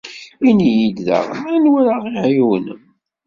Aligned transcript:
Ini-yi-d 0.49 0.97
daɣen 1.07 1.43
anwa 1.53 1.81
ara 1.95 2.11
ɣ-iɛiwnen. 2.23 2.81